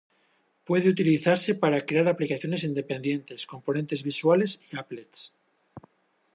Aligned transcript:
Puede 0.63 0.89
utilizarse 0.89 1.53
para 1.53 1.85
crear 1.85 2.07
aplicaciones 2.07 2.63
independientes, 2.63 3.45
componentes 3.45 4.01
visuales 4.01 4.59
y 4.73 4.77
applets. 4.77 5.35